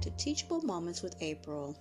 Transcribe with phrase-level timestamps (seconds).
[0.00, 1.76] to Teachable Moments with April.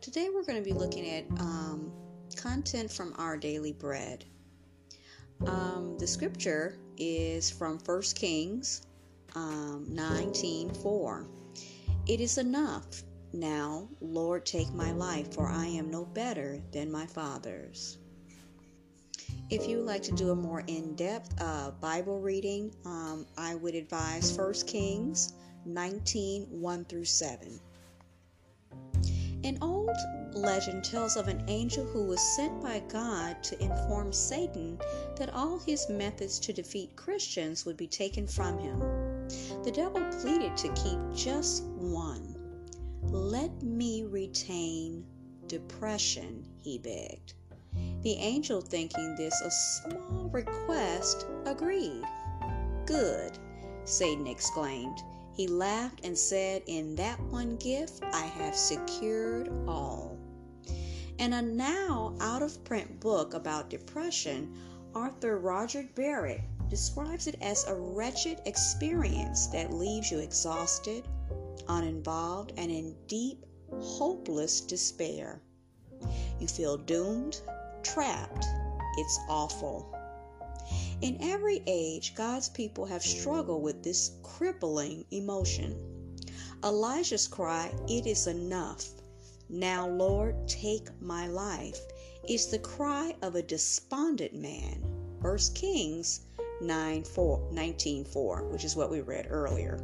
[0.00, 1.92] Today we're going to be looking at um,
[2.36, 4.24] content from our daily bread.
[5.46, 8.86] Um, the scripture is from 1 Kings
[9.34, 11.26] um, 19:4.
[12.06, 13.02] It is enough.
[13.32, 17.98] Now, Lord, take my life, for I am no better than my father's.
[19.50, 23.56] If you would like to do a more in depth uh, Bible reading, um, I
[23.56, 25.32] would advise 1 Kings
[25.66, 27.60] 19 1 through 7.
[29.44, 29.90] An old
[30.32, 34.78] legend tells of an angel who was sent by God to inform Satan
[35.16, 38.78] that all his methods to defeat Christians would be taken from him.
[39.62, 42.34] The devil pleaded to keep just one.
[43.02, 45.04] Let me retain
[45.46, 47.34] depression, he begged.
[48.02, 52.02] The angel, thinking this a small request, agreed.
[52.86, 53.38] Good,
[53.84, 55.02] Satan exclaimed.
[55.34, 60.16] He laughed and said, In that one gift I have secured all.
[61.18, 64.54] In a now out of print book about depression,
[64.94, 71.06] Arthur Roger Barrett describes it as a wretched experience that leaves you exhausted,
[71.68, 73.44] uninvolved, and in deep,
[73.80, 75.42] hopeless despair.
[76.38, 77.40] You feel doomed,
[77.82, 78.46] trapped.
[78.96, 79.93] It's awful.
[81.04, 85.76] In every age, God's people have struggled with this crippling emotion.
[86.64, 88.88] Elijah's cry, It is enough.
[89.50, 91.78] Now, Lord, take my life,
[92.26, 94.82] is the cry of a despondent man.
[95.20, 96.20] 1 Kings
[96.62, 99.78] 9 4, 19 4, which is what we read earlier.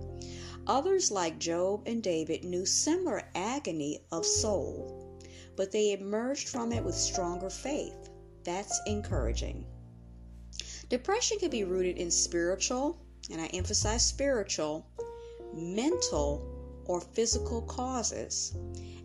[0.66, 5.20] Others, like Job and David, knew similar agony of soul,
[5.54, 8.08] but they emerged from it with stronger faith.
[8.42, 9.66] That's encouraging.
[10.90, 12.98] Depression can be rooted in spiritual,
[13.30, 14.84] and I emphasize spiritual,
[15.54, 16.44] mental,
[16.84, 18.52] or physical causes,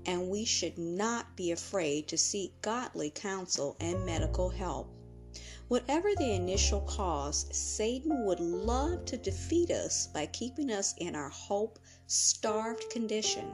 [0.07, 4.89] and we should not be afraid to seek godly counsel and medical help.
[5.67, 11.29] Whatever the initial cause, Satan would love to defeat us by keeping us in our
[11.29, 13.51] hope starved condition.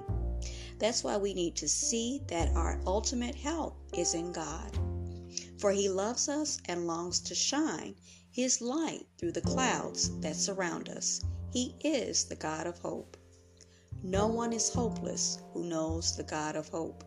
[0.80, 4.72] That's why we need to see that our ultimate help is in God.
[5.58, 7.96] For he loves us and longs to shine
[8.32, 11.22] his light through the clouds that surround us.
[11.52, 13.18] He is the God of hope.
[14.04, 17.04] No one is hopeless who knows the God of hope.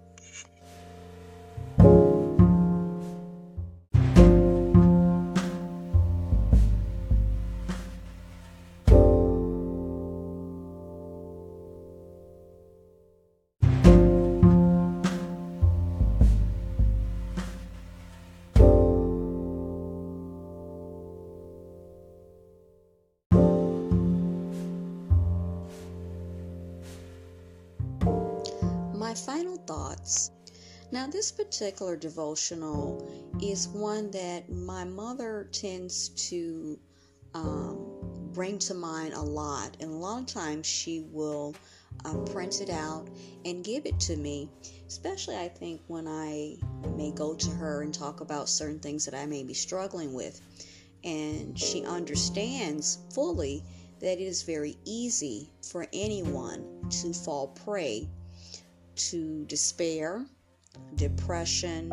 [29.15, 30.33] My final thoughts.
[30.91, 33.09] Now, this particular devotional
[33.41, 36.77] is one that my mother tends to
[37.33, 37.79] um,
[38.33, 41.55] bring to mind a lot, and a lot of times she will
[42.05, 43.07] uh, print it out
[43.45, 44.51] and give it to me,
[44.89, 46.57] especially I think when I
[46.97, 50.41] may go to her and talk about certain things that I may be struggling with.
[51.05, 53.63] And she understands fully
[54.01, 58.09] that it is very easy for anyone to fall prey
[58.97, 60.25] to despair,
[60.97, 61.93] depression,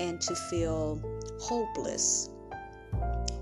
[0.00, 1.00] and to feel
[1.40, 2.30] hopeless.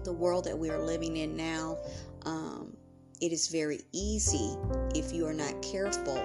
[0.04, 1.78] The world that we are living in now,
[2.24, 2.76] um,
[3.20, 4.56] it is very easy
[4.94, 6.22] if you are not careful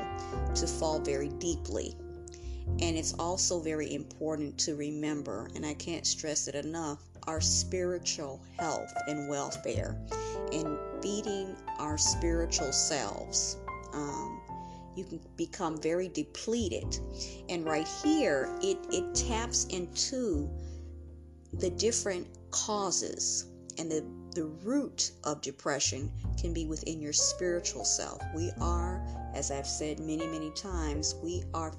[0.56, 1.96] to fall very deeply.
[2.80, 8.42] And it's also very important to remember, and I can't stress it enough, our spiritual
[8.58, 9.98] health and welfare
[10.52, 13.58] and feeding our spiritual selves.
[13.94, 14.42] Um,
[14.96, 16.98] you can become very depleted.
[17.50, 20.50] And right here, it, it taps into
[21.54, 23.46] the different causes
[23.78, 28.22] and the, the root of depression can be within your spiritual self.
[28.34, 31.74] We are, as I've said many, many times, we are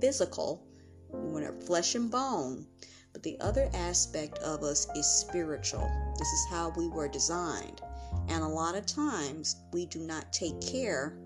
[0.00, 0.66] physical,
[1.10, 2.66] we're flesh and bone,
[3.12, 5.90] but the other aspect of us is spiritual.
[6.18, 7.82] This is how we were designed.
[8.28, 11.18] And a lot of times we do not take care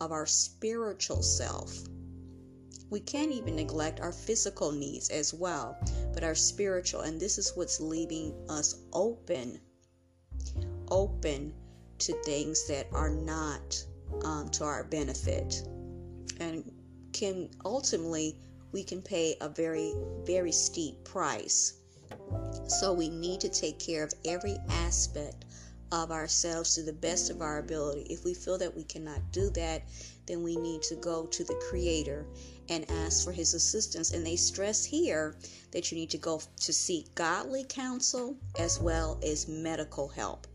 [0.00, 1.76] of our spiritual self.
[2.90, 5.76] We can't even neglect our physical needs as well,
[6.12, 9.60] but our spiritual, and this is what's leaving us open,
[10.90, 11.54] open
[11.98, 13.84] to things that are not
[14.24, 15.66] um, to our benefit,
[16.40, 16.70] and
[17.12, 18.36] can ultimately
[18.72, 19.94] we can pay a very,
[20.24, 21.74] very steep price.
[22.66, 25.44] So we need to take care of every aspect
[25.92, 28.06] of ourselves to the best of our ability.
[28.10, 29.82] If we feel that we cannot do that,
[30.26, 32.26] then we need to go to the Creator
[32.68, 34.12] and ask for His assistance.
[34.12, 35.36] And they stress here
[35.72, 40.46] that you need to go to seek godly counsel as well as medical help.